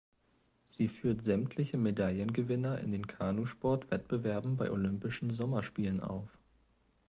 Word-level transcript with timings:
Sie 0.65 0.87
führt 0.87 1.21
sämtliche 1.23 1.77
Medaillengewinner 1.77 2.79
in 2.79 2.91
den 2.91 3.05
Kanusport-Wettbewerben 3.05 4.57
bei 4.57 4.71
Olympischen 4.71 5.29
Sommerspielen 5.29 5.99
auf. 5.99 6.27